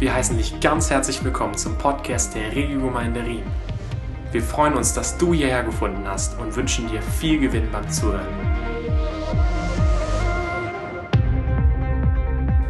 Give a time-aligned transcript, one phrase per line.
[0.00, 3.42] Wir heißen dich ganz herzlich willkommen zum Podcast der Regiogemeinde Riem.
[4.32, 8.26] Wir freuen uns, dass du hierher gefunden hast und wünschen dir viel Gewinn beim Zuhören.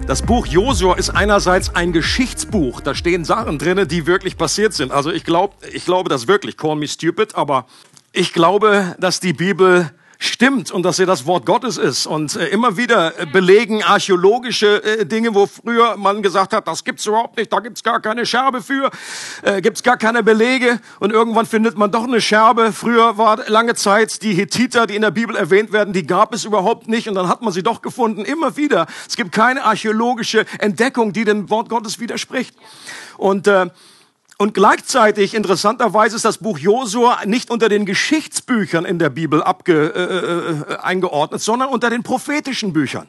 [0.09, 2.80] Das Buch Josua ist einerseits ein Geschichtsbuch.
[2.80, 4.91] Da stehen Sachen drin, die wirklich passiert sind.
[4.91, 6.56] Also ich glaube, ich glaube das wirklich.
[6.56, 7.66] Call me stupid, aber
[8.12, 12.07] ich glaube, dass die Bibel stimmt und dass er das Wort Gottes ist.
[12.07, 16.84] Und äh, immer wieder äh, belegen archäologische äh, Dinge, wo früher man gesagt hat, das
[16.84, 18.91] gibt's überhaupt nicht, da gibt's gar keine Scherbe für,
[19.43, 20.79] äh, gibt's gar keine Belege.
[21.01, 22.73] Und irgendwann findet man doch eine Scherbe.
[22.73, 26.45] Früher war lange Zeit die Hethiter, die in der Bibel erwähnt werden, die gab es
[26.45, 27.09] überhaupt nicht.
[27.09, 28.27] Und dann hat man sie doch gefunden.
[28.27, 28.87] Immer wieder.
[29.09, 32.55] Es gibt keine archäologische Entdeckung, die dem Wort Gottes widerspricht.
[33.16, 33.71] Und äh,
[34.41, 39.93] und gleichzeitig, interessanterweise, ist das Buch Josua nicht unter den Geschichtsbüchern in der Bibel abge,
[39.95, 43.07] äh, äh, eingeordnet, sondern unter den prophetischen Büchern.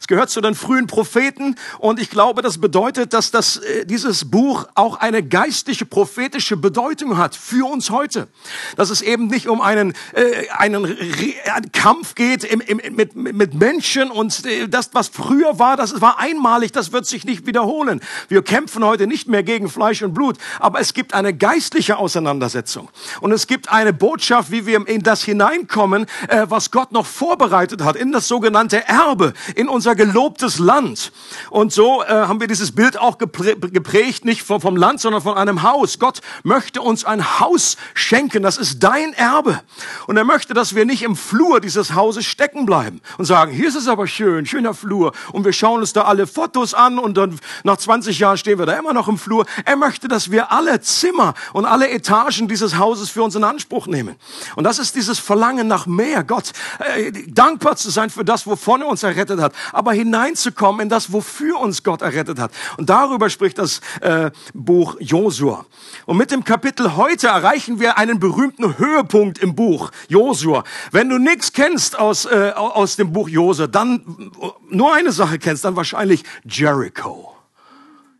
[0.00, 4.30] Es gehört zu den frühen Propheten und ich glaube, das bedeutet, dass das, äh, dieses
[4.30, 8.28] Buch auch eine geistliche, prophetische Bedeutung hat für uns heute.
[8.76, 11.34] Dass es eben nicht um einen, äh, einen Re
[11.72, 16.18] Kampf geht im, im, mit, mit Menschen und äh, das, was früher war, das war
[16.18, 18.00] einmalig, das wird sich nicht wiederholen.
[18.28, 22.88] Wir kämpfen heute nicht mehr gegen Fleisch und Blut, aber es gibt eine geistliche Auseinandersetzung
[23.20, 27.82] und es gibt eine Botschaft, wie wir in das hineinkommen, äh, was Gott noch vorbereitet
[27.82, 31.12] hat, in das sogenannte Erbe, in unser gelobtes Land.
[31.50, 35.36] Und so äh, haben wir dieses Bild auch geprägt, nicht vom, vom Land, sondern von
[35.36, 35.98] einem Haus.
[35.98, 39.60] Gott möchte uns ein Haus schenken, das ist dein Erbe.
[40.06, 43.68] Und er möchte, dass wir nicht im Flur dieses Hauses stecken bleiben und sagen, hier
[43.68, 45.12] ist es aber schön, schöner Flur.
[45.32, 48.66] Und wir schauen uns da alle Fotos an und dann nach 20 Jahren stehen wir
[48.66, 49.46] da immer noch im Flur.
[49.64, 53.86] Er möchte, dass wir alle Zimmer und alle Etagen dieses Hauses für uns in Anspruch
[53.86, 54.16] nehmen.
[54.56, 56.24] Und das ist dieses Verlangen nach mehr.
[56.24, 60.82] Gott, äh, dankbar zu sein für das, wovon er uns errettet hat hat, aber hineinzukommen
[60.82, 62.52] in das, wofür uns Gott errettet hat.
[62.76, 65.66] Und darüber spricht das äh, Buch Josua.
[66.06, 70.64] Und mit dem Kapitel heute erreichen wir einen berühmten Höhepunkt im Buch Josua.
[70.90, 74.32] Wenn du nichts kennst aus, äh, aus dem Buch Josua, dann
[74.70, 77.34] nur eine Sache kennst, dann wahrscheinlich Jericho.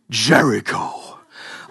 [0.09, 1.15] Jericho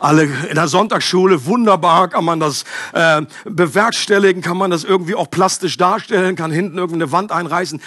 [0.04, 5.30] alle in der Sonntagsschule, wunderbar kann man das äh, bewerkstelligen, kann man das irgendwie auch
[5.30, 7.80] plastisch darstellen, kann hinten irgendeine Wand einreißen.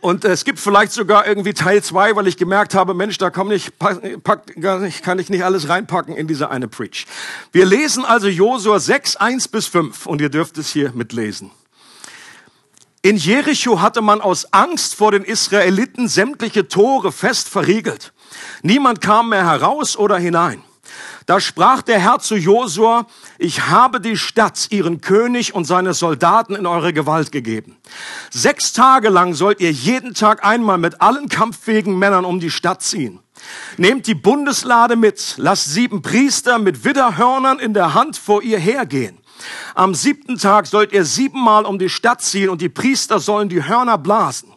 [0.00, 3.50] Und es gibt vielleicht sogar irgendwie Teil zwei, weil ich gemerkt habe, Mensch, da kann
[3.50, 4.02] ich, pack,
[5.02, 7.06] kann ich nicht alles reinpacken in diese eine Preach.
[7.50, 11.50] Wir lesen also Josua 6, 1 bis 5 und ihr dürft es hier mitlesen.
[13.02, 18.12] In Jericho hatte man aus Angst vor den Israeliten sämtliche Tore fest verriegelt.
[18.62, 20.62] Niemand kam mehr heraus oder hinein.
[21.26, 23.06] Da sprach der Herr zu Josua,
[23.38, 27.76] ich habe die Stadt, ihren König und seine Soldaten in eure Gewalt gegeben.
[28.30, 32.82] Sechs Tage lang sollt ihr jeden Tag einmal mit allen kampffähigen Männern um die Stadt
[32.82, 33.20] ziehen.
[33.76, 39.18] Nehmt die Bundeslade mit, lasst sieben Priester mit Widderhörnern in der Hand vor ihr hergehen.
[39.74, 43.64] Am siebten Tag sollt ihr siebenmal um die Stadt ziehen und die Priester sollen die
[43.64, 44.52] Hörner blasen.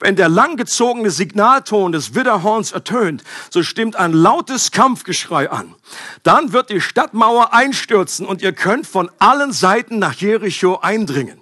[0.00, 5.74] Wenn der langgezogene Signalton des Widderhorns ertönt, so stimmt ein lautes Kampfgeschrei an.
[6.22, 11.40] Dann wird die Stadtmauer einstürzen und ihr könnt von allen Seiten nach Jericho eindringen.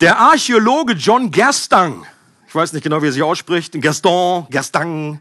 [0.00, 2.04] Der Archäologe John Gerstang,
[2.48, 5.20] ich weiß nicht genau, wie er sich ausspricht, Gaston, Gerstang,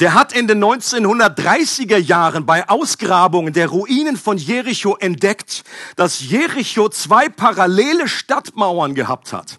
[0.00, 5.64] der hat in den 1930er Jahren bei Ausgrabungen der Ruinen von Jericho entdeckt,
[5.96, 9.58] dass Jericho zwei parallele Stadtmauern gehabt hat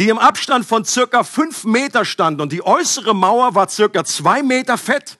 [0.00, 2.40] die im Abstand von circa fünf Meter standen.
[2.40, 5.18] Und die äußere Mauer war circa zwei Meter fett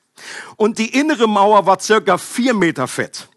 [0.57, 3.29] und die innere Mauer war circa vier Meter fett.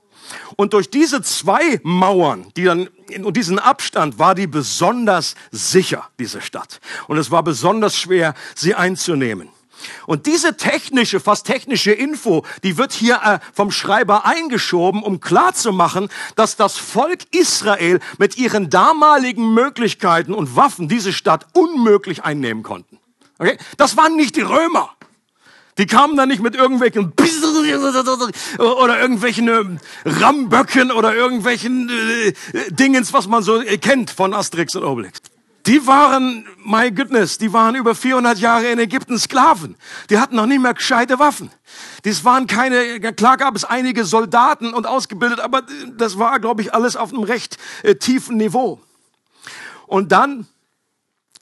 [0.56, 6.42] Und durch diese zwei Mauern, die dann in diesen Abstand, war die besonders sicher, diese
[6.42, 6.80] Stadt.
[7.08, 9.50] Und es war besonders schwer, sie einzunehmen.
[10.06, 16.10] Und diese technische, fast technische Info, die wird hier äh, vom Schreiber eingeschoben, um klarzumachen,
[16.36, 23.00] dass das Volk Israel mit ihren damaligen Möglichkeiten und Waffen diese Stadt unmöglich einnehmen konnten.
[23.40, 23.58] Okay?
[23.78, 24.90] Das waren nicht die Römer.
[25.78, 27.14] Die kamen da nicht mit irgendwelchen
[28.60, 29.64] oder irgendwelchen äh,
[30.06, 32.34] Ramböcken oder irgendwelchen äh,
[32.70, 35.20] Dingens, was man so kennt von Asterix und Obelix.
[35.66, 39.76] Die waren, my goodness, die waren über 400 Jahre in Ägypten Sklaven.
[40.10, 41.50] Die hatten noch nicht mehr gescheite Waffen.
[42.04, 45.64] Das waren keine, klar gab es einige Soldaten und ausgebildet, aber
[45.98, 48.82] das war, glaube ich, alles auf einem recht äh, tiefen Niveau.
[49.88, 50.48] Und dann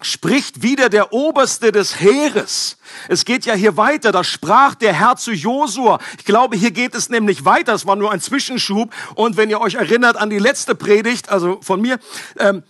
[0.01, 2.77] spricht wieder der Oberste des Heeres.
[3.07, 4.11] Es geht ja hier weiter.
[4.11, 5.99] Da sprach der Herr zu Josua.
[6.17, 7.73] Ich glaube, hier geht es nämlich weiter.
[7.73, 8.93] Es war nur ein Zwischenschub.
[9.15, 11.99] Und wenn ihr euch erinnert an die letzte Predigt, also von mir,
[12.39, 12.63] ähm,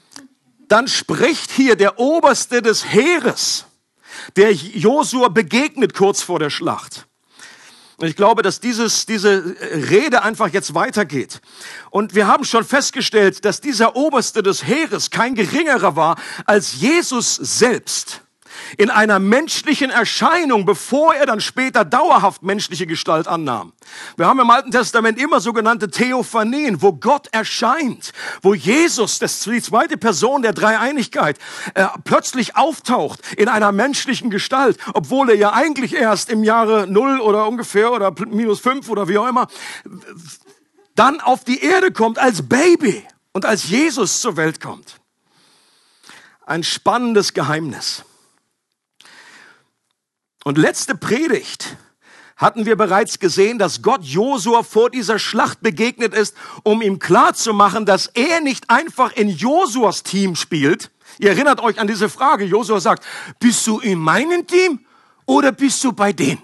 [0.72, 3.66] dann spricht hier der Oberste des Heeres.
[4.36, 7.08] der Josua begegnet kurz vor der Schlacht.
[8.02, 11.42] Ich glaube, dass dieses, diese Rede einfach jetzt weitergeht.
[11.92, 17.36] Und wir haben schon festgestellt, dass dieser Oberste des Heeres kein geringerer war als Jesus
[17.36, 18.22] selbst
[18.78, 23.74] in einer menschlichen Erscheinung, bevor er dann später dauerhaft menschliche Gestalt annahm.
[24.18, 28.12] Wir haben im Alten Testament immer sogenannte Theophanien, wo Gott erscheint,
[28.42, 31.38] wo Jesus, das die zweite Person der Dreieinigkeit,
[31.74, 37.20] äh, plötzlich auftaucht in einer menschlichen Gestalt, obwohl er ja eigentlich erst im Jahre null
[37.20, 39.48] oder ungefähr oder minus fünf oder wie auch immer,
[40.96, 45.00] dann auf die Erde kommt als Baby und als Jesus zur Welt kommt.
[46.46, 48.04] Ein spannendes Geheimnis.
[50.44, 51.78] Und letzte Predigt
[52.36, 57.86] hatten wir bereits gesehen, dass Gott Josua vor dieser Schlacht begegnet ist, um ihm klarzumachen,
[57.86, 60.90] dass er nicht einfach in Josuas Team spielt.
[61.20, 62.46] Ihr erinnert euch an diese Frage.
[62.46, 63.06] Josua sagt,
[63.40, 64.80] bist du in meinem Team
[65.28, 66.42] oder bist du bei denen?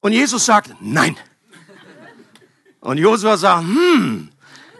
[0.00, 1.16] Und Jesus sagt, nein.
[2.80, 4.30] Und Josua sagt, hm,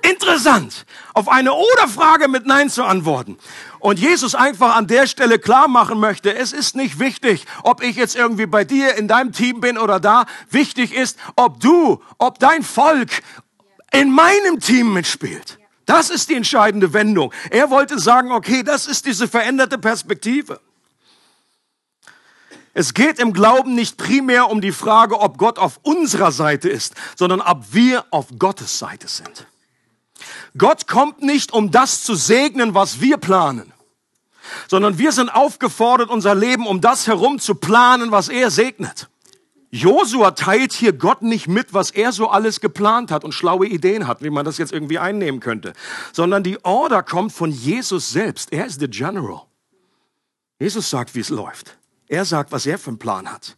[0.02, 3.38] interessant, auf eine Oder-Frage mit Nein zu antworten.
[3.82, 7.96] Und Jesus einfach an der Stelle klar machen möchte, es ist nicht wichtig, ob ich
[7.96, 10.26] jetzt irgendwie bei dir in deinem Team bin oder da.
[10.50, 13.10] Wichtig ist, ob du, ob dein Volk
[13.90, 15.58] in meinem Team mitspielt.
[15.84, 17.34] Das ist die entscheidende Wendung.
[17.50, 20.60] Er wollte sagen, okay, das ist diese veränderte Perspektive.
[22.72, 26.94] Es geht im Glauben nicht primär um die Frage, ob Gott auf unserer Seite ist,
[27.16, 29.48] sondern ob wir auf Gottes Seite sind.
[30.56, 33.71] Gott kommt nicht, um das zu segnen, was wir planen,
[34.68, 39.08] sondern wir sind aufgefordert, unser Leben um das herum zu planen, was er segnet.
[39.74, 44.06] Josua teilt hier Gott nicht mit, was er so alles geplant hat und schlaue Ideen
[44.06, 45.72] hat, wie man das jetzt irgendwie einnehmen könnte,
[46.12, 48.52] sondern die Order kommt von Jesus selbst.
[48.52, 49.42] Er ist der General.
[50.60, 51.78] Jesus sagt, wie es läuft.
[52.06, 53.56] Er sagt, was er für einen Plan hat.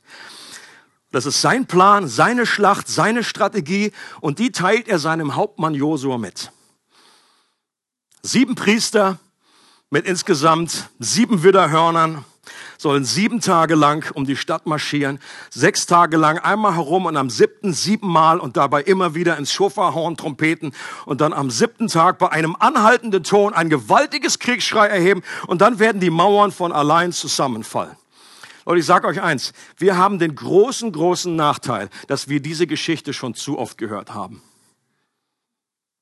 [1.10, 6.18] Das ist sein Plan, seine Schlacht, seine Strategie und die teilt er seinem Hauptmann Josua
[6.18, 6.52] mit.
[8.22, 9.18] Sieben Priester
[9.94, 12.24] mit insgesamt sieben Widderhörnern
[12.78, 15.20] sollen sieben Tage lang um die Stadt marschieren,
[15.50, 20.16] sechs Tage lang einmal herum und am siebten siebenmal und dabei immer wieder ins Schofarhorn
[20.16, 20.74] trompeten
[21.06, 25.78] und dann am siebten Tag bei einem anhaltenden Ton ein gewaltiges Kriegsschrei erheben und dann
[25.78, 27.94] werden die Mauern von allein zusammenfallen.
[28.64, 33.12] Und ich sage euch eins, wir haben den großen, großen Nachteil, dass wir diese Geschichte
[33.12, 34.42] schon zu oft gehört haben.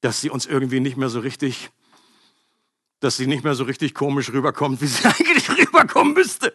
[0.01, 1.71] Dass sie uns irgendwie nicht mehr so richtig
[3.03, 6.53] dass sie nicht mehr so richtig komisch rüberkommt, wie sie eigentlich rüberkommen müsste.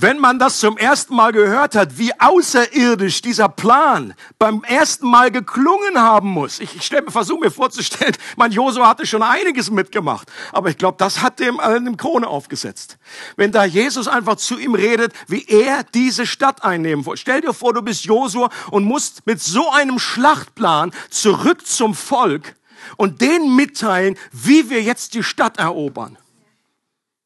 [0.00, 5.32] Wenn man das zum ersten Mal gehört hat, wie außerirdisch dieser Plan beim ersten Mal
[5.32, 6.60] geklungen haben muss.
[6.60, 10.30] Ich, ich versuche mir vorzustellen, mein Josua hatte schon einiges mitgemacht.
[10.52, 12.96] Aber ich glaube, das hat dem im Krone aufgesetzt.
[13.34, 17.16] Wenn da Jesus einfach zu ihm redet, wie er diese Stadt einnehmen will.
[17.16, 22.54] Stell dir vor, du bist Josua und musst mit so einem Schlachtplan zurück zum Volk
[22.96, 26.18] und denen mitteilen, wie wir jetzt die Stadt erobern.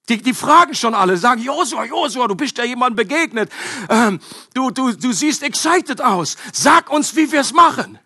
[0.09, 3.51] Die, die fragen schon alle, sagen, Josua, Josua, du bist ja jemand begegnet.
[3.89, 4.21] Ähm,
[4.53, 6.37] du, du, du siehst excited aus.
[6.53, 7.99] Sag uns, wie wir es machen.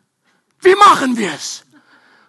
[0.61, 1.65] Wie machen wir es?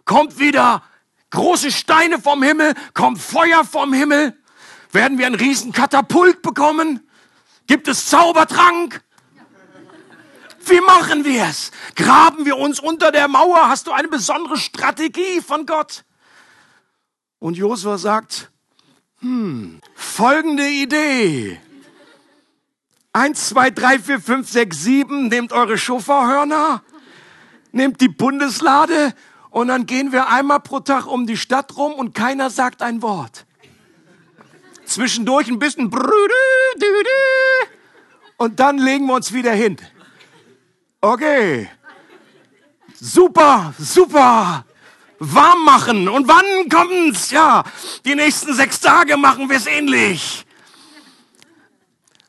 [0.06, 0.83] Kommt wieder
[1.31, 2.74] große Steine vom Himmel?
[2.94, 4.38] Kommt Feuer vom Himmel?
[4.93, 7.07] Werden wir einen riesen Katapult bekommen?
[7.67, 9.03] Gibt es Zaubertrank?
[10.69, 11.71] Wie machen wir es?
[11.95, 13.69] Graben wir uns unter der Mauer?
[13.69, 16.03] Hast du eine besondere Strategie von Gott?
[17.39, 18.51] Und Josua sagt,
[19.19, 21.59] hm, folgende Idee.
[23.13, 26.83] Eins, zwei, drei, vier, fünf, sechs, sieben, nehmt eure Schofarhörner,
[27.71, 29.13] nehmt die Bundeslade
[29.50, 33.01] und dann gehen wir einmal pro Tag um die Stadt rum und keiner sagt ein
[33.01, 33.45] Wort.
[34.86, 35.91] Zwischendurch ein bisschen
[38.38, 39.77] und dann legen wir uns wieder hin.
[41.01, 41.70] Okay.
[43.00, 44.66] Super, super.
[45.20, 46.08] Warm machen.
[46.10, 47.32] Und wann kommt's?
[47.32, 47.63] Ja,
[48.06, 50.46] die nächsten sechs Tage machen wir es ähnlich.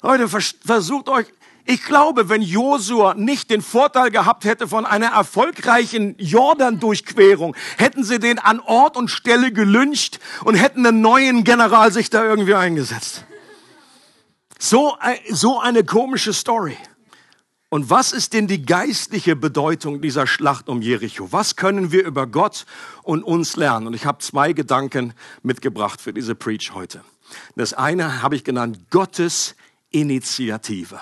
[0.03, 1.27] Leute, versucht euch,
[1.71, 8.19] ich glaube, wenn Josua nicht den Vorteil gehabt hätte von einer erfolgreichen Jordan-Durchquerung, hätten sie
[8.19, 13.27] den an Ort und Stelle gelünscht und hätten einen neuen General sich da irgendwie eingesetzt.
[14.59, 16.77] So, äh, so eine komische Story.
[17.71, 21.33] Und was ist denn die geistliche Bedeutung dieser Schlacht um Jericho?
[21.33, 22.65] Was können wir über Gott
[23.03, 23.87] und uns lernen?
[23.87, 27.05] Und ich habe zwei Gedanken mitgebracht für diese Preach heute.
[27.57, 29.55] Das eine habe ich genannt Gottes
[29.91, 30.99] Initiative.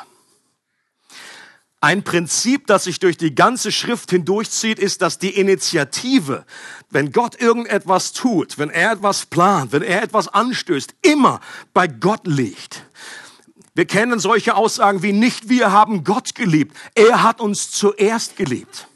[1.81, 6.45] Ein Prinzip, das sich durch die ganze Schrift hindurchzieht, ist, dass die Initiative,
[6.91, 11.41] wenn Gott irgendetwas tut, wenn er etwas plant, wenn er etwas anstößt, immer
[11.75, 12.86] bei Gott liegt.
[13.77, 18.89] Wir kennen solche Aussagen wie nicht wir haben Gott geliebt, er hat uns zuerst geliebt.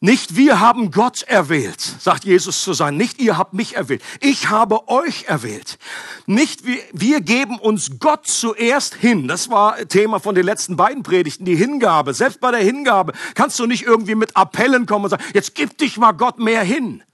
[0.00, 2.96] Nicht wir haben Gott erwählt, sagt Jesus zu sein.
[2.96, 4.02] Nicht ihr habt mich erwählt.
[4.20, 5.78] Ich habe euch erwählt.
[6.26, 9.28] Nicht wir, wir geben uns Gott zuerst hin.
[9.28, 12.12] Das war Thema von den letzten beiden Predigten, die Hingabe.
[12.12, 15.78] Selbst bei der Hingabe kannst du nicht irgendwie mit Appellen kommen und sagen, jetzt gib
[15.78, 17.04] dich mal Gott mehr hin.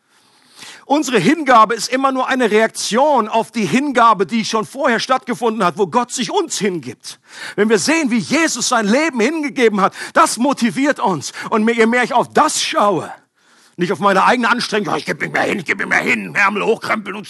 [0.87, 5.79] Unsere Hingabe ist immer nur eine Reaktion auf die Hingabe, die schon vorher stattgefunden hat,
[5.79, 7.19] wo Gott sich uns hingibt.
[7.57, 11.33] Wenn wir sehen, wie Jesus sein Leben hingegeben hat, das motiviert uns.
[11.51, 13.13] Und je mehr ich auf das schaue,
[13.77, 16.37] nicht auf meine eigene Anstrengung, ich gebe mir mehr hin, ich gebe mir mehr hin,
[16.37, 17.27] Ärmel hochkrempeln und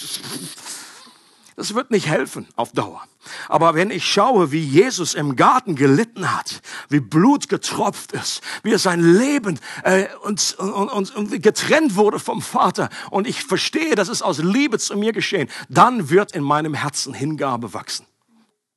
[1.57, 3.03] das wird nicht helfen auf Dauer.
[3.49, 6.61] Aber wenn ich schaue, wie Jesus im Garten gelitten hat,
[6.91, 12.43] wie Blut getropft ist, wie er sein Leben äh, uns, uns, uns getrennt wurde vom
[12.43, 16.75] Vater und ich verstehe, das ist aus Liebe zu mir geschehen, dann wird in meinem
[16.75, 18.07] Herzen Hingabe wachsen.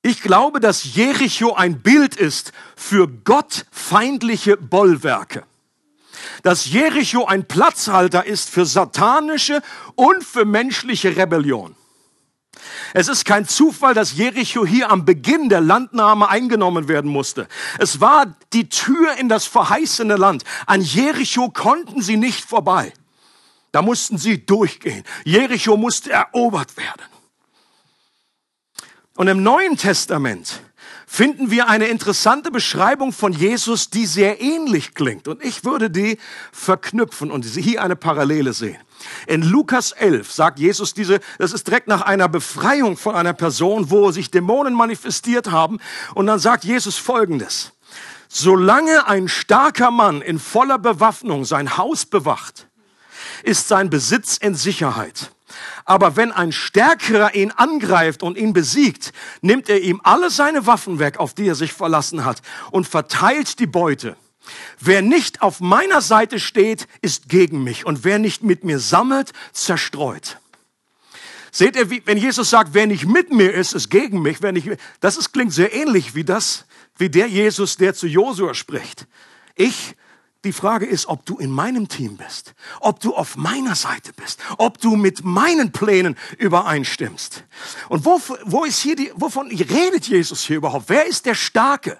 [0.01, 5.43] Ich glaube, dass Jericho ein Bild ist für gottfeindliche Bollwerke.
[6.43, 9.61] Dass Jericho ein Platzhalter ist für satanische
[9.95, 11.75] und für menschliche Rebellion.
[12.93, 17.47] Es ist kein Zufall, dass Jericho hier am Beginn der Landnahme eingenommen werden musste.
[17.77, 20.43] Es war die Tür in das verheißene Land.
[20.65, 22.93] An Jericho konnten sie nicht vorbei.
[23.71, 25.03] Da mussten sie durchgehen.
[25.25, 27.03] Jericho musste erobert werden.
[29.15, 30.61] Und im Neuen Testament
[31.11, 35.27] finden wir eine interessante Beschreibung von Jesus, die sehr ähnlich klingt.
[35.27, 36.19] Und ich würde die
[36.51, 38.77] verknüpfen und hier eine Parallele sehen.
[39.25, 43.89] In Lukas 11 sagt Jesus diese, das ist direkt nach einer Befreiung von einer Person,
[43.89, 45.79] wo sich Dämonen manifestiert haben.
[46.13, 47.71] Und dann sagt Jesus Folgendes.
[48.27, 52.67] Solange ein starker Mann in voller Bewaffnung sein Haus bewacht,
[53.41, 55.31] ist sein Besitz in Sicherheit.
[55.85, 60.99] Aber wenn ein Stärkerer ihn angreift und ihn besiegt, nimmt er ihm alle seine Waffen
[60.99, 62.41] weg, auf die er sich verlassen hat,
[62.71, 64.15] und verteilt die Beute.
[64.79, 67.85] Wer nicht auf meiner Seite steht, ist gegen mich.
[67.85, 70.39] Und wer nicht mit mir sammelt, zerstreut.
[71.51, 74.41] Seht ihr, wenn Jesus sagt, wer nicht mit mir ist, ist gegen mich.
[74.41, 76.65] Wer nicht, das ist, klingt sehr ähnlich wie das,
[76.97, 79.07] wie der Jesus, der zu Josua spricht.
[79.55, 79.95] Ich
[80.45, 84.39] die Frage ist, ob du in meinem Team bist, ob du auf meiner Seite bist,
[84.57, 87.43] ob du mit meinen Plänen übereinstimmst.
[87.89, 90.85] Und wo, wo ist hier die, wovon redet Jesus hier überhaupt?
[90.87, 91.99] Wer ist der Starke?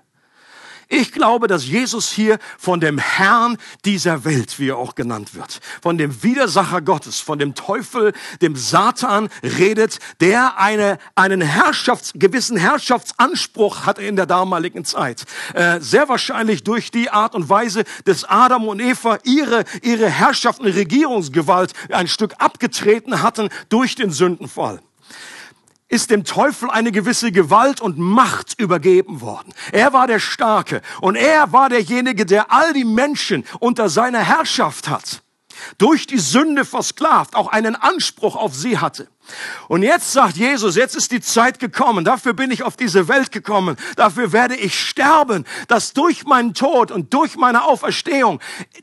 [0.91, 5.59] Ich glaube, dass Jesus hier von dem Herrn dieser Welt, wie er auch genannt wird,
[5.83, 12.57] von dem Widersacher Gottes, von dem Teufel, dem Satan redet, der eine, einen Herrschafts-, gewissen
[12.57, 15.25] Herrschaftsanspruch hat in der damaligen Zeit.
[15.53, 20.59] Äh, sehr wahrscheinlich durch die Art und Weise, dass Adam und Eva ihre, ihre Herrschaft
[20.59, 24.81] und Regierungsgewalt ein Stück abgetreten hatten durch den Sündenfall
[25.89, 29.53] ist dem Teufel eine gewisse Gewalt und Macht übergeben worden.
[29.71, 34.87] Er war der Starke und er war derjenige, der all die Menschen unter seiner Herrschaft
[34.87, 35.23] hat
[35.77, 39.07] durch die Sünde versklavt, auch einen Anspruch auf sie hatte.
[39.67, 43.31] Und jetzt sagt Jesus, jetzt ist die Zeit gekommen, dafür bin ich auf diese Welt
[43.31, 48.39] gekommen, dafür werde ich sterben, dass durch meinen Tod und durch meine Auferstehung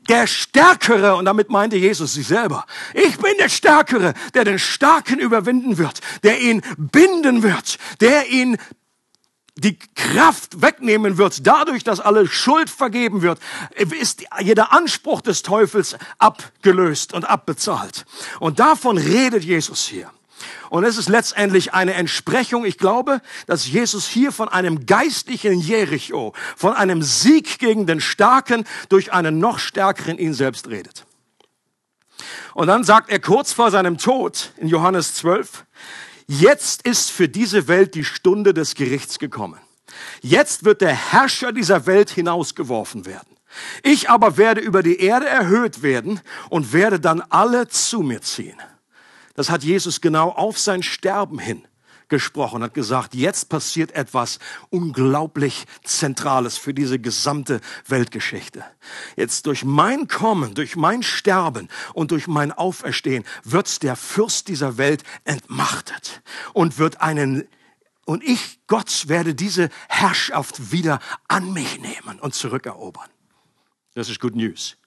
[0.07, 5.19] der Stärkere, und damit meinte Jesus sich selber, ich bin der Stärkere, der den Starken
[5.19, 8.57] überwinden wird, der ihn binden wird, der ihn
[9.57, 13.39] die Kraft wegnehmen wird, dadurch, dass alle Schuld vergeben wird,
[13.99, 18.05] ist jeder Anspruch des Teufels abgelöst und abbezahlt.
[18.39, 20.11] Und davon redet Jesus hier.
[20.69, 22.65] Und es ist letztendlich eine Entsprechung.
[22.65, 28.65] Ich glaube, dass Jesus hier von einem geistlichen Jericho, von einem Sieg gegen den Starken
[28.89, 31.05] durch einen noch stärkeren ihn selbst redet.
[32.53, 35.65] Und dann sagt er kurz vor seinem Tod in Johannes 12,
[36.27, 39.59] Jetzt ist für diese Welt die Stunde des Gerichts gekommen.
[40.21, 43.37] Jetzt wird der Herrscher dieser Welt hinausgeworfen werden.
[43.81, 46.19] Ich aber werde über die Erde erhöht werden
[46.49, 48.57] und werde dann alle zu mir ziehen.
[49.35, 51.65] Das hat Jesus genau auf sein Sterben hin
[52.09, 58.63] gesprochen, hat gesagt, jetzt passiert etwas unglaublich Zentrales für diese gesamte Weltgeschichte.
[59.15, 64.77] Jetzt durch mein Kommen, durch mein Sterben und durch mein Auferstehen wird der Fürst dieser
[64.77, 66.21] Welt entmachtet
[66.53, 67.47] und wird einen
[68.05, 73.09] und ich, Gott, werde diese Herrschaft wieder an mich nehmen und zurückerobern.
[73.95, 74.77] Das ist Good News.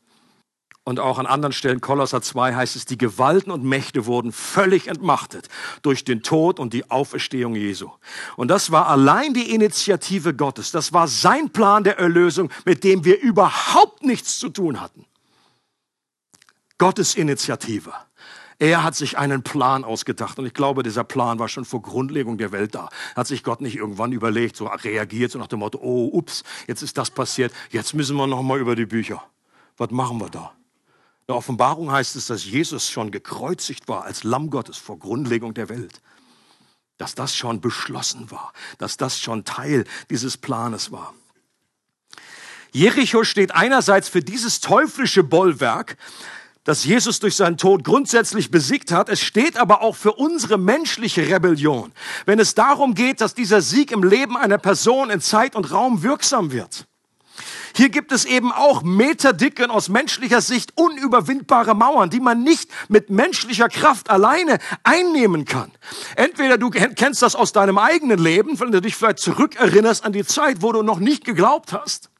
[0.90, 4.88] Und auch an anderen Stellen, Kolosser 2 heißt es, die Gewalten und Mächte wurden völlig
[4.88, 5.48] entmachtet
[5.82, 7.90] durch den Tod und die Auferstehung Jesu.
[8.34, 10.72] Und das war allein die Initiative Gottes.
[10.72, 15.06] Das war sein Plan der Erlösung, mit dem wir überhaupt nichts zu tun hatten.
[16.76, 17.92] Gottes Initiative.
[18.58, 22.36] Er hat sich einen Plan ausgedacht und ich glaube, dieser Plan war schon vor Grundlegung
[22.36, 22.88] der Welt da.
[23.14, 26.82] Hat sich Gott nicht irgendwann überlegt, so reagiert, so nach dem Motto, oh, ups, jetzt
[26.82, 29.22] ist das passiert, jetzt müssen wir noch mal über die Bücher.
[29.76, 30.52] Was machen wir da?
[31.30, 35.54] In der Offenbarung heißt es, dass Jesus schon gekreuzigt war als Lamm Gottes vor Grundlegung
[35.54, 36.00] der Welt.
[36.98, 41.14] Dass das schon beschlossen war, dass das schon Teil dieses Planes war.
[42.72, 45.96] Jericho steht einerseits für dieses teuflische Bollwerk,
[46.64, 49.08] das Jesus durch seinen Tod grundsätzlich besiegt hat.
[49.08, 51.92] Es steht aber auch für unsere menschliche Rebellion,
[52.26, 56.02] wenn es darum geht, dass dieser Sieg im Leben einer Person in Zeit und Raum
[56.02, 56.88] wirksam wird.
[57.74, 62.70] Hier gibt es eben auch meterdicke und aus menschlicher Sicht unüberwindbare Mauern, die man nicht
[62.88, 65.70] mit menschlicher Kraft alleine einnehmen kann.
[66.16, 70.24] Entweder du kennst das aus deinem eigenen Leben, wenn du dich vielleicht zurückerinnerst an die
[70.24, 72.10] Zeit, wo du noch nicht geglaubt hast.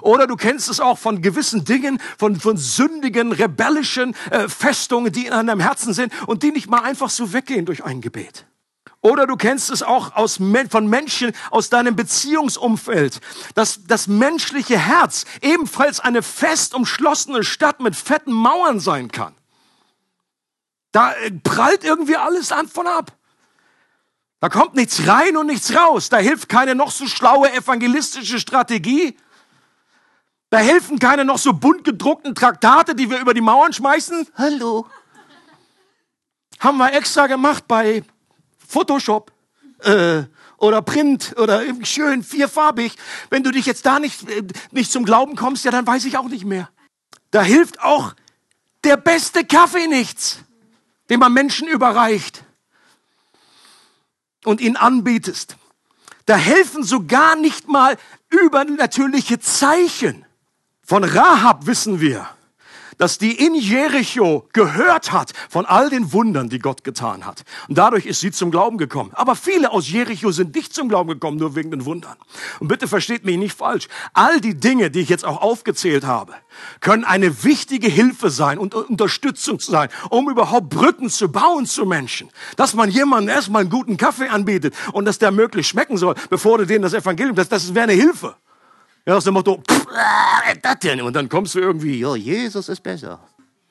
[0.00, 5.26] Oder du kennst es auch von gewissen Dingen, von, von sündigen, rebellischen äh, Festungen, die
[5.26, 8.47] in deinem Herzen sind und die nicht mal einfach so weggehen durch ein Gebet.
[9.08, 10.38] Oder du kennst es auch aus,
[10.70, 13.20] von Menschen aus deinem Beziehungsumfeld,
[13.54, 19.34] dass das menschliche Herz ebenfalls eine fest umschlossene Stadt mit fetten Mauern sein kann.
[20.92, 23.12] Da äh, prallt irgendwie alles an von ab.
[24.40, 26.10] Da kommt nichts rein und nichts raus.
[26.10, 29.16] Da hilft keine noch so schlaue evangelistische Strategie.
[30.50, 34.28] Da helfen keine noch so bunt gedruckten Traktate, die wir über die Mauern schmeißen.
[34.36, 34.86] Hallo.
[36.60, 38.04] Haben wir extra gemacht bei
[38.68, 39.32] Photoshop
[39.80, 40.24] äh,
[40.58, 42.96] oder Print oder schön vierfarbig.
[43.30, 46.18] Wenn du dich jetzt da nicht, äh, nicht zum Glauben kommst, ja, dann weiß ich
[46.18, 46.68] auch nicht mehr.
[47.30, 48.14] Da hilft auch
[48.84, 50.40] der beste Kaffee nichts,
[51.08, 52.44] den man Menschen überreicht
[54.44, 55.56] und ihn anbietest.
[56.26, 57.96] Da helfen sogar nicht mal
[58.28, 60.26] übernatürliche Zeichen.
[60.82, 62.28] Von Rahab wissen wir,
[62.98, 67.44] dass die in Jericho gehört hat von all den Wundern, die Gott getan hat.
[67.68, 69.10] Und dadurch ist sie zum Glauben gekommen.
[69.14, 72.16] Aber viele aus Jericho sind nicht zum Glauben gekommen, nur wegen den Wundern.
[72.60, 73.88] Und bitte versteht mich nicht falsch.
[74.12, 76.34] All die Dinge, die ich jetzt auch aufgezählt habe,
[76.80, 82.30] können eine wichtige Hilfe sein und Unterstützung sein, um überhaupt Brücken zu bauen zu Menschen.
[82.56, 86.58] Dass man jemandem erstmal einen guten Kaffee anbietet und dass der möglichst schmecken soll, bevor
[86.58, 88.34] du denen das Evangelium, das, das wäre eine Hilfe.
[89.08, 91.00] Ja, aus dem Motto, pff, äh, das denn?
[91.00, 93.18] Und dann kommst du irgendwie, ja, Jesus ist besser.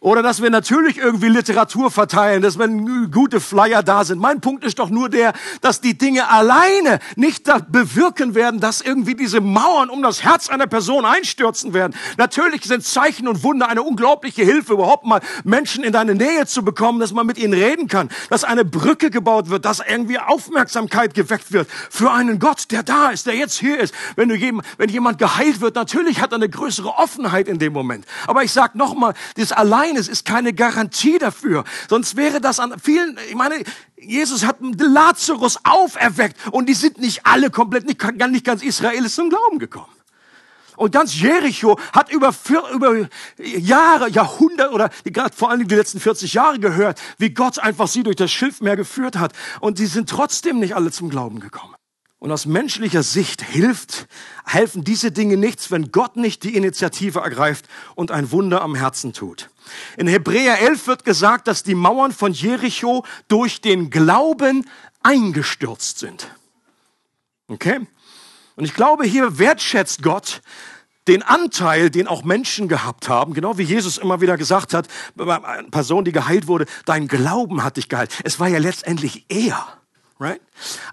[0.08, 4.20] Oder dass wir natürlich irgendwie Literatur verteilen, dass wenn gute Flyer da sind.
[4.22, 9.16] Mein Punkt ist doch nur der, dass die Dinge alleine nicht bewirken werden, dass irgendwie
[9.16, 11.94] diese Mauern um das Herz einer Person einstürzen werden.
[12.16, 16.64] Natürlich sind Zeichen und Wunder eine unglaubliche Hilfe, überhaupt mal Menschen in deine Nähe zu
[16.64, 21.16] bekommen, dass man mit ihnen reden kann, dass eine Brücke gebaut wird, dass irgendwie Aufmerksamkeit
[21.16, 23.94] geweckt wird für einen Gott, der da ist, der jetzt hier ist.
[24.16, 27.74] Wenn, du jedem, wenn jemand geheilt wird, natürlich hat er eine größere Offenheit in dem
[27.74, 28.06] Moment.
[28.26, 31.64] Aber ich sag nochmal, das alleine es ist keine Garantie dafür.
[31.90, 33.64] Sonst wäre das an vielen, ich meine,
[33.98, 39.16] Jesus hat Lazarus auferweckt und die sind nicht alle komplett, nicht, nicht ganz Israel ist
[39.16, 39.98] zum Glauben gekommen.
[40.78, 42.34] Und ganz Jericho hat über,
[42.72, 47.88] über Jahre, Jahrhunderte oder gerade vor allem die letzten 40 Jahre gehört, wie Gott einfach
[47.88, 49.34] sie durch das Schilfmeer geführt hat.
[49.60, 51.77] Und die sind trotzdem nicht alle zum Glauben gekommen.
[52.20, 54.08] Und aus menschlicher Sicht hilft,
[54.44, 59.14] helfen diese Dinge nichts, wenn Gott nicht die Initiative ergreift und ein Wunder am Herzen
[59.14, 59.50] tut.
[59.98, 64.68] In Hebräer 11 wird gesagt, dass die Mauern von Jericho durch den Glauben
[65.04, 66.32] eingestürzt sind.
[67.48, 67.82] Okay?
[68.56, 70.42] Und ich glaube, hier wertschätzt Gott
[71.08, 75.44] den Anteil, den auch Menschen gehabt haben, genau wie Jesus immer wieder gesagt hat, bei
[75.44, 78.12] einer Person, die geheilt wurde, dein Glauben hat dich geheilt.
[78.24, 79.78] Es war ja letztendlich er
[80.20, 80.42] Right?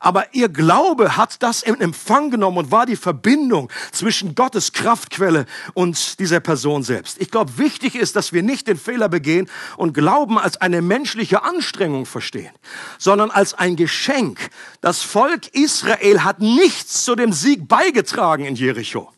[0.00, 5.46] Aber ihr Glaube hat das in Empfang genommen und war die Verbindung zwischen Gottes Kraftquelle
[5.72, 7.18] und dieser Person selbst.
[7.18, 11.42] Ich glaube, wichtig ist, dass wir nicht den Fehler begehen und Glauben als eine menschliche
[11.42, 12.52] Anstrengung verstehen,
[12.98, 14.50] sondern als ein Geschenk.
[14.82, 19.10] Das Volk Israel hat nichts zu dem Sieg beigetragen in Jericho.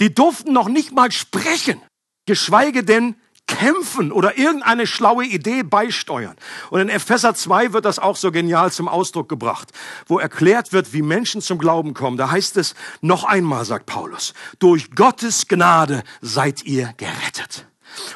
[0.00, 1.80] Die durften noch nicht mal sprechen,
[2.26, 3.14] geschweige denn
[3.58, 6.36] kämpfen oder irgendeine schlaue Idee beisteuern.
[6.70, 9.70] Und in Epheser 2 wird das auch so genial zum Ausdruck gebracht,
[10.06, 12.16] wo erklärt wird, wie Menschen zum Glauben kommen.
[12.16, 17.66] Da heißt es noch einmal, sagt Paulus, durch Gottes Gnade seid ihr gerettet.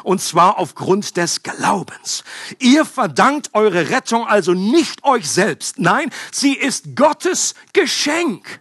[0.02, 2.24] Und zwar aufgrund des Glaubens.
[2.58, 5.78] Ihr verdankt eure Rettung also nicht euch selbst.
[5.78, 8.60] Nein, sie ist Gottes Geschenk.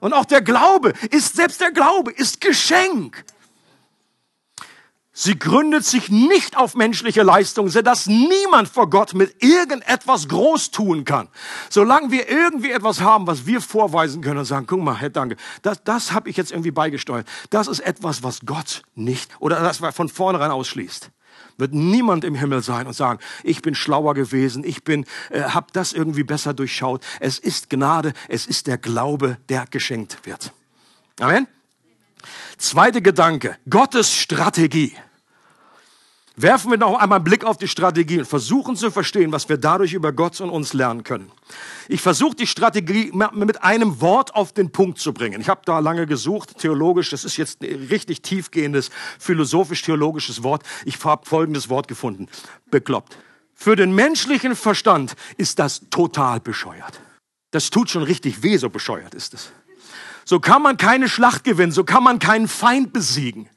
[0.00, 3.24] Und auch der Glaube ist, selbst der Glaube ist Geschenk.
[5.12, 11.04] Sie gründet sich nicht auf menschliche Leistung, dass niemand vor Gott mit irgendetwas groß tun
[11.04, 11.28] kann.
[11.68, 15.36] Solange wir irgendwie etwas haben, was wir vorweisen können und sagen, guck mal, Herr, danke,
[15.62, 17.26] das, das habe ich jetzt irgendwie beigesteuert.
[17.50, 21.10] Das ist etwas, was Gott nicht oder das von vornherein ausschließt.
[21.58, 25.66] Wird niemand im Himmel sein und sagen, ich bin schlauer gewesen, ich bin, äh, habe
[25.72, 27.04] das irgendwie besser durchschaut.
[27.18, 30.52] Es ist Gnade, es ist der Glaube, der geschenkt wird.
[31.18, 31.46] Amen.
[32.58, 34.94] Zweiter Gedanke, Gottes Strategie.
[36.36, 39.58] Werfen wir noch einmal einen Blick auf die Strategie und versuchen zu verstehen, was wir
[39.58, 41.30] dadurch über Gott und uns lernen können.
[41.88, 45.40] Ich versuche die Strategie mit einem Wort auf den Punkt zu bringen.
[45.40, 50.62] Ich habe da lange gesucht, theologisch, das ist jetzt ein richtig tiefgehendes, philosophisch-theologisches Wort.
[50.86, 52.28] Ich habe folgendes Wort gefunden.
[52.70, 53.18] Bekloppt.
[53.54, 57.00] Für den menschlichen Verstand ist das total bescheuert.
[57.50, 59.52] Das tut schon richtig weh, so bescheuert ist es.
[60.30, 63.48] So kann man keine Schlacht gewinnen, so kann man keinen Feind besiegen.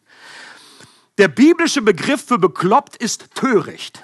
[1.19, 4.01] Der biblische Begriff für bekloppt ist töricht.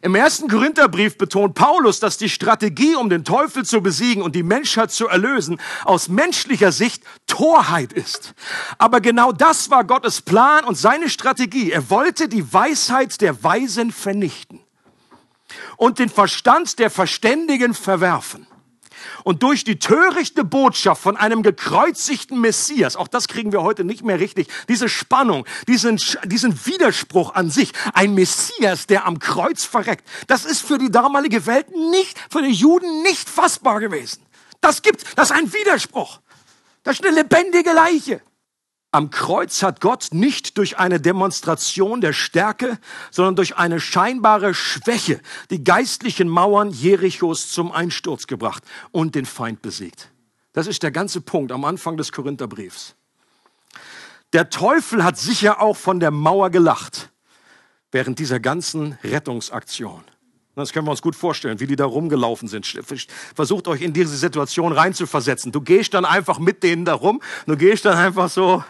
[0.00, 4.44] Im ersten Korintherbrief betont Paulus, dass die Strategie, um den Teufel zu besiegen und die
[4.44, 8.34] Menschheit zu erlösen, aus menschlicher Sicht Torheit ist.
[8.78, 11.72] Aber genau das war Gottes Plan und seine Strategie.
[11.72, 14.60] Er wollte die Weisheit der Weisen vernichten
[15.76, 18.46] und den Verstand der Verständigen verwerfen.
[19.24, 24.04] Und durch die törichte Botschaft von einem gekreuzigten Messias, auch das kriegen wir heute nicht
[24.04, 30.06] mehr richtig, diese Spannung, diesen, diesen Widerspruch an sich, ein Messias, der am Kreuz verreckt,
[30.26, 34.22] das ist für die damalige Welt nicht, für die Juden nicht fassbar gewesen.
[34.60, 36.20] Das gibt, das ist ein Widerspruch.
[36.84, 38.22] Das ist eine lebendige Leiche.
[38.94, 42.78] Am Kreuz hat Gott nicht durch eine Demonstration der Stärke,
[43.10, 49.62] sondern durch eine scheinbare Schwäche die geistlichen Mauern Jerichos zum Einsturz gebracht und den Feind
[49.62, 50.10] besiegt.
[50.52, 52.94] Das ist der ganze Punkt am Anfang des Korintherbriefs.
[54.34, 57.10] Der Teufel hat sicher auch von der Mauer gelacht
[57.92, 60.04] während dieser ganzen Rettungsaktion.
[60.54, 62.66] Das können wir uns gut vorstellen, wie die da rumgelaufen sind.
[63.34, 65.50] Versucht euch in diese Situation reinzuversetzen.
[65.50, 67.22] Du gehst dann einfach mit denen da rum.
[67.46, 68.62] Du gehst dann einfach so.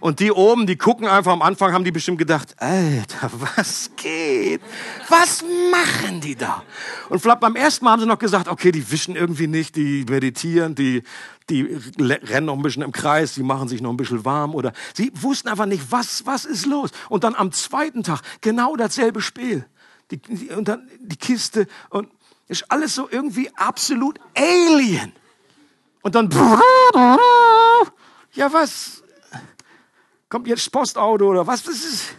[0.00, 4.60] Und die oben, die gucken einfach am Anfang, haben die bestimmt gedacht, Alter, was geht?
[5.08, 6.62] Was machen die da?
[7.08, 10.04] Und vielleicht beim ersten Mal haben sie noch gesagt, okay, die wischen irgendwie nicht, die
[10.06, 11.04] meditieren, die,
[11.48, 14.72] die rennen noch ein bisschen im Kreis, die machen sich noch ein bisschen warm oder
[14.94, 16.90] sie wussten einfach nicht, was, was ist los?
[17.08, 19.64] Und dann am zweiten Tag genau dasselbe Spiel
[20.10, 22.08] die, die, und dann die Kiste und
[22.48, 25.12] ist alles so irgendwie absolut alien.
[26.02, 26.30] Und dann,
[28.32, 29.02] ja was,
[30.28, 32.14] kommt jetzt Postauto oder was, das ist,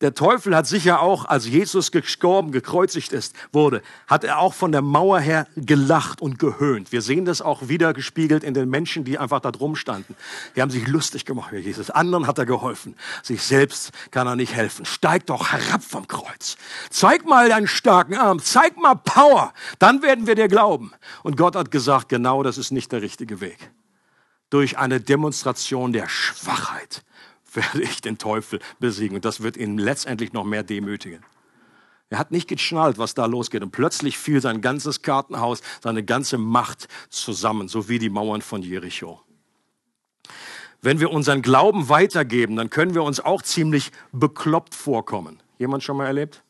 [0.00, 4.72] der Teufel hat sicher auch, als Jesus gestorben, gekreuzigt ist, wurde, hat er auch von
[4.72, 6.90] der Mauer her gelacht und gehöhnt.
[6.90, 10.16] Wir sehen das auch wieder gespiegelt in den Menschen, die einfach da drum standen.
[10.56, 11.90] Die haben sich lustig gemacht über Jesus.
[11.90, 12.96] Anderen hat er geholfen.
[13.22, 14.86] Sich selbst kann er nicht helfen.
[14.86, 16.56] Steig doch herab vom Kreuz.
[16.88, 18.40] Zeig mal deinen starken Arm.
[18.40, 19.52] Zeig mal Power.
[19.78, 20.92] Dann werden wir dir glauben.
[21.22, 23.70] Und Gott hat gesagt, genau das ist nicht der richtige Weg.
[24.48, 27.02] Durch eine Demonstration der Schwachheit
[27.54, 29.16] werde ich den Teufel besiegen.
[29.16, 31.24] Und das wird ihn letztendlich noch mehr demütigen.
[32.10, 33.62] Er hat nicht geschnallt, was da losgeht.
[33.62, 38.62] Und plötzlich fiel sein ganzes Kartenhaus, seine ganze Macht zusammen, so wie die Mauern von
[38.62, 39.22] Jericho.
[40.82, 45.40] Wenn wir unseren Glauben weitergeben, dann können wir uns auch ziemlich bekloppt vorkommen.
[45.58, 46.42] Jemand schon mal erlebt?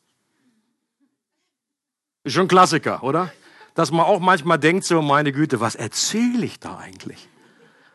[2.25, 3.31] Schon Klassiker, oder?
[3.75, 7.27] Dass man auch manchmal denkt, so meine Güte, was erzähle ich da eigentlich?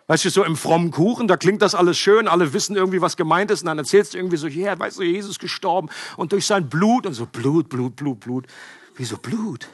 [0.08, 3.16] Weißt du, so im frommen Kuchen, da klingt das alles schön, alle wissen irgendwie, was
[3.16, 6.46] gemeint ist, und dann erzählst du irgendwie so, ja, weißt du, Jesus gestorben und durch
[6.46, 8.46] sein Blut und so Blut, Blut, Blut, Blut.
[8.96, 9.68] Wieso Blut?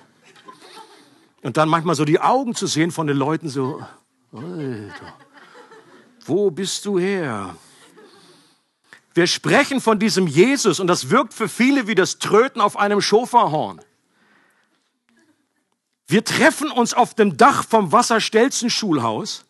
[1.42, 3.84] Und dann manchmal so die Augen zu sehen von den Leuten so,
[4.32, 5.14] Alter,
[6.24, 7.54] wo bist du her?
[9.12, 13.02] Wir sprechen von diesem Jesus und das wirkt für viele wie das Tröten auf einem
[13.02, 13.82] Schoferhorn.
[16.06, 19.44] Wir treffen uns auf dem Dach vom Wasserstelzen Schulhaus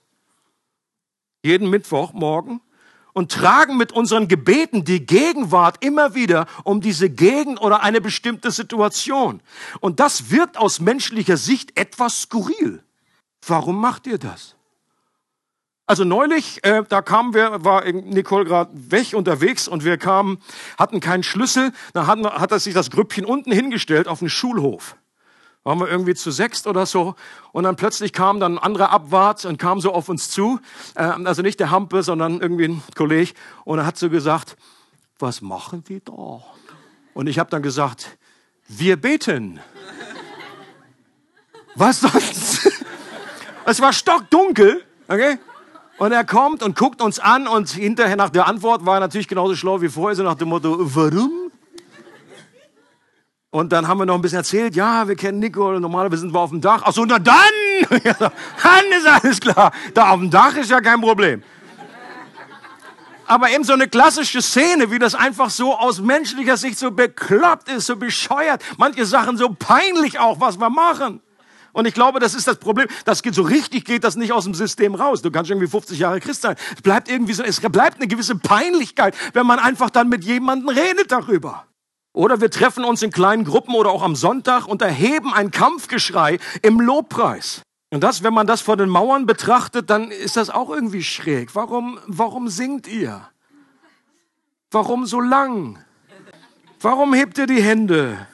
[1.42, 2.60] jeden Mittwochmorgen
[3.12, 8.50] und tragen mit unseren Gebeten die Gegenwart immer wieder um diese Gegend oder eine bestimmte
[8.50, 9.42] Situation.
[9.80, 12.82] Und das wirkt aus menschlicher Sicht etwas skurril.
[13.46, 14.56] Warum macht ihr das?
[15.84, 20.38] Also neulich, äh, da kamen wir, war Nicole gerade weg unterwegs und wir kamen,
[20.78, 21.72] hatten keinen Schlüssel.
[21.92, 24.96] Da hat, hat er sich das Grüppchen unten hingestellt auf den Schulhof
[25.64, 27.14] waren wir irgendwie zu sechst oder so.
[27.52, 30.60] Und dann plötzlich kam dann ein anderer Abwart und kam so auf uns zu.
[30.94, 33.32] Äh, also nicht der Hampe, sondern irgendwie ein Kollege.
[33.64, 34.56] Und er hat so gesagt,
[35.18, 36.42] was machen die da?
[37.14, 38.18] Und ich habe dann gesagt,
[38.68, 39.60] wir beten.
[41.74, 42.70] was sonst?
[43.66, 45.38] es war stockdunkel, okay?
[45.98, 49.28] Und er kommt und guckt uns an und hinterher nach der Antwort war er natürlich
[49.28, 51.41] genauso schlau wie vorher, so nach dem Motto, warum?
[53.54, 56.40] Und dann haben wir noch ein bisschen erzählt, ja, wir kennen Nico, normalerweise sind wir
[56.40, 56.80] auf dem Dach.
[56.86, 57.36] Ach so, na dann!
[57.90, 59.72] dann ist alles klar.
[59.92, 61.42] Da auf dem Dach ist ja kein Problem.
[63.26, 67.68] Aber eben so eine klassische Szene, wie das einfach so aus menschlicher Sicht so bekloppt
[67.68, 68.62] ist, so bescheuert.
[68.78, 71.20] Manche Sachen so peinlich auch, was wir machen.
[71.74, 72.88] Und ich glaube, das ist das Problem.
[73.04, 75.20] Das geht so richtig, geht das nicht aus dem System raus.
[75.20, 76.56] Du kannst irgendwie 50 Jahre Christ sein.
[76.74, 80.70] Es bleibt irgendwie so, es bleibt eine gewisse Peinlichkeit, wenn man einfach dann mit jemandem
[80.70, 81.66] redet darüber.
[82.12, 86.38] Oder wir treffen uns in kleinen Gruppen oder auch am Sonntag und erheben ein Kampfgeschrei
[86.60, 87.62] im Lobpreis.
[87.90, 91.54] Und das, wenn man das vor den Mauern betrachtet, dann ist das auch irgendwie schräg.
[91.54, 93.28] Warum, warum singt ihr?
[94.70, 95.82] Warum so lang?
[96.80, 98.26] Warum hebt ihr die Hände?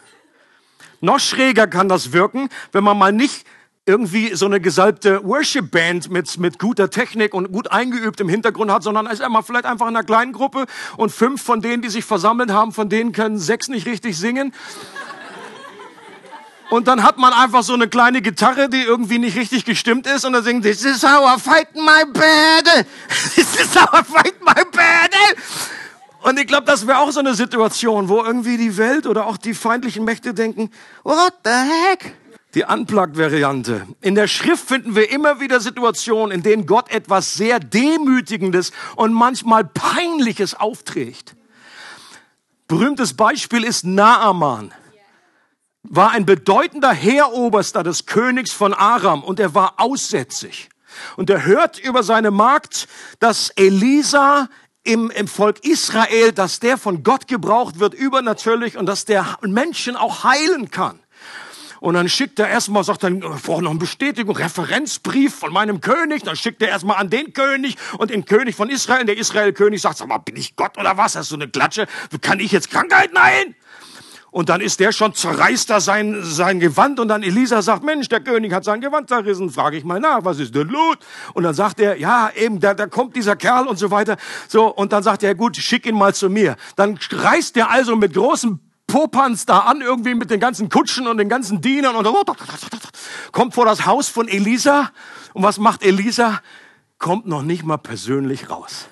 [1.00, 3.46] Noch schräger kann das wirken, wenn man mal nicht
[3.88, 8.82] irgendwie so eine gesalbte Worship-Band mit, mit guter Technik und gut eingeübt im Hintergrund hat,
[8.82, 12.04] sondern ist immer vielleicht einfach in einer kleinen Gruppe und fünf von denen, die sich
[12.04, 14.52] versammelt haben, von denen können sechs nicht richtig singen.
[16.70, 20.26] Und dann hat man einfach so eine kleine Gitarre, die irgendwie nicht richtig gestimmt ist
[20.26, 22.84] und dann singt, this is how I fight my battle.
[23.34, 25.42] This is how I fight my battle.
[26.20, 29.38] Und ich glaube, das wäre auch so eine Situation, wo irgendwie die Welt oder auch
[29.38, 30.70] die feindlichen Mächte denken,
[31.04, 32.14] what the heck?
[32.54, 33.86] Die Unplugged-Variante.
[34.00, 39.12] In der Schrift finden wir immer wieder Situationen, in denen Gott etwas sehr Demütigendes und
[39.12, 41.36] manchmal Peinliches aufträgt.
[42.66, 44.72] Berühmtes Beispiel ist Naaman.
[45.82, 50.70] War ein bedeutender Heeroberster des Königs von Aram und er war aussätzig.
[51.16, 52.88] Und er hört über seine Magd,
[53.20, 54.48] dass Elisa
[54.84, 59.96] im, im Volk Israel, dass der von Gott gebraucht wird, übernatürlich und dass der Menschen
[59.96, 60.98] auch heilen kann.
[61.80, 65.80] Und dann schickt er erstmal, sagt dann, ich brauche noch eine Bestätigung, Referenzbrief von meinem
[65.80, 66.22] König.
[66.22, 69.04] Dann schickt er erstmal an den König und den König von Israel.
[69.04, 71.16] Der Israel-König sagt, sag mal, bin ich Gott oder was?
[71.16, 71.86] Hast du eine Klatsche?
[72.20, 73.10] Kann ich jetzt Krankheit?
[73.12, 73.54] Nein!
[74.30, 78.08] Und dann ist der schon zerreißt da sein, sein Gewand und dann Elisa sagt, Mensch,
[78.08, 79.50] der König hat sein Gewand zerrissen.
[79.50, 80.96] Frage ich mal nach, was ist denn los?
[81.32, 84.16] Und dann sagt er, ja, eben, da, da kommt dieser Kerl und so weiter.
[84.46, 86.56] So, und dann sagt er, gut, schick ihn mal zu mir.
[86.76, 91.18] Dann reist er also mit großem Popanz da an, irgendwie mit den ganzen Kutschen und
[91.18, 92.06] den ganzen Dienern und
[93.32, 94.90] kommt vor das Haus von Elisa.
[95.34, 96.40] Und was macht Elisa?
[96.98, 98.88] Kommt noch nicht mal persönlich raus.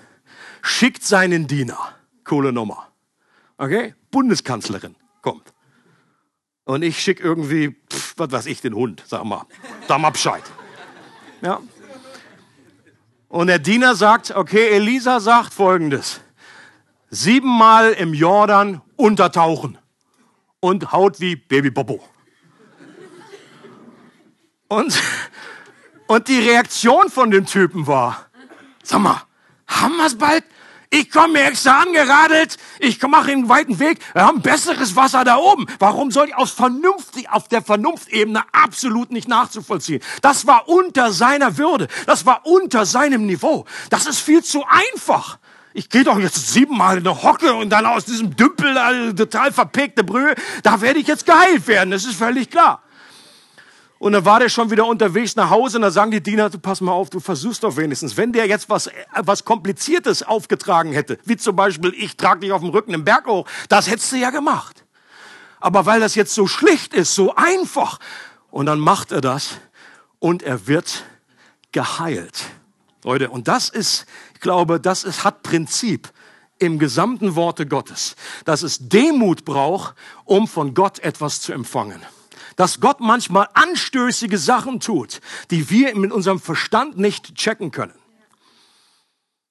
[0.62, 1.78] Schickt seinen Diener.
[2.24, 2.88] Coole Nummer.
[3.56, 3.94] Okay?
[4.10, 5.54] Bundeskanzlerin kommt.
[6.64, 9.46] Und ich schicke irgendwie, pff, was weiß ich, den Hund, sag mal.
[9.88, 10.42] Sag mal Bescheid.
[11.40, 11.60] Ja.
[13.28, 16.20] Und der Diener sagt, okay, Elisa sagt folgendes.
[17.08, 19.78] Siebenmal im Jordan untertauchen
[20.60, 22.02] und haut wie Baby Bobo.
[24.68, 25.00] Und,
[26.08, 28.26] und die Reaktion von dem Typen war,
[28.82, 29.22] sag mal,
[29.66, 30.44] haben wir es bald?
[30.90, 35.36] Ich komme mir extra angeradelt, ich mache einen weiten Weg, wir haben besseres Wasser da
[35.36, 35.66] oben.
[35.80, 40.00] Warum soll ich aus Vernunft, auf der Vernunftebene absolut nicht nachzuvollziehen?
[40.22, 43.64] Das war unter seiner Würde, das war unter seinem Niveau.
[43.90, 45.38] Das ist viel zu einfach
[45.76, 49.52] ich gehe doch jetzt siebenmal in eine Hocke und dann aus diesem Dümpel äh, total
[49.52, 52.82] verpegte Brühe, da werde ich jetzt geheilt werden, das ist völlig klar.
[53.98, 56.58] Und dann war der schon wieder unterwegs nach Hause und da sagen die Diener, du
[56.58, 58.16] pass mal auf, du versuchst doch wenigstens.
[58.16, 62.60] Wenn der jetzt was, was Kompliziertes aufgetragen hätte, wie zum Beispiel, ich trage dich auf
[62.60, 64.84] dem Rücken im Berg hoch, das hättest du ja gemacht.
[65.60, 67.98] Aber weil das jetzt so schlicht ist, so einfach,
[68.50, 69.58] und dann macht er das
[70.18, 71.04] und er wird
[71.72, 72.44] geheilt.
[73.06, 74.04] Leute, und das ist,
[74.36, 76.12] ich glaube, das ist, hat Prinzip
[76.58, 79.94] im gesamten Worte Gottes, dass es Demut braucht,
[80.26, 82.02] um von Gott etwas zu empfangen.
[82.56, 87.94] Dass Gott manchmal anstößige Sachen tut, die wir mit unserem Verstand nicht checken können.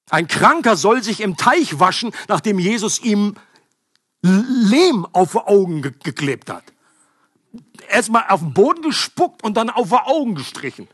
[0.08, 3.34] Ein Kranker soll sich im Teich waschen, nachdem Jesus ihm
[4.22, 6.62] Lehm auf Augen ge geklebt hat.
[7.88, 10.86] Erstmal auf den Boden gespuckt und dann auf die Augen gestrichen.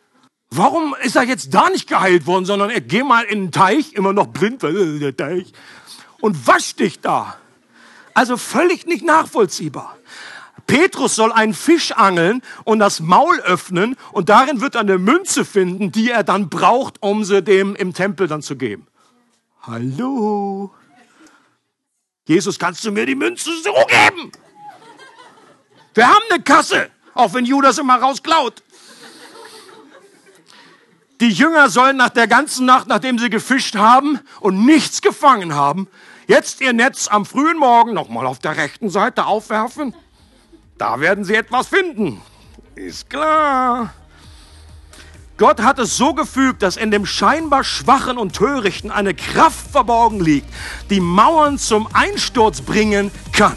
[0.54, 3.94] Warum ist er jetzt da nicht geheilt worden, sondern er geh mal in den Teich,
[3.94, 5.50] immer noch blind, weil der Teich,
[6.20, 7.38] und wasch dich da.
[8.12, 9.96] Also völlig nicht nachvollziehbar.
[10.66, 15.46] Petrus soll einen Fisch angeln und das Maul öffnen und darin wird er eine Münze
[15.46, 18.86] finden, die er dann braucht, um sie dem im Tempel dann zu geben.
[19.62, 20.74] Hallo?
[22.26, 24.30] Jesus, kannst du mir die Münze so geben?
[25.94, 28.62] Wir haben eine Kasse, auch wenn Judas immer rausklaut.
[31.22, 35.86] Die Jünger sollen nach der ganzen Nacht, nachdem sie gefischt haben und nichts gefangen haben,
[36.26, 39.94] jetzt ihr Netz am frühen Morgen nochmal auf der rechten Seite aufwerfen.
[40.78, 42.20] Da werden sie etwas finden.
[42.74, 43.94] Ist klar.
[45.36, 50.18] Gott hat es so gefügt, dass in dem scheinbar Schwachen und Törichten eine Kraft verborgen
[50.18, 50.52] liegt,
[50.90, 53.56] die Mauern zum Einsturz bringen kann.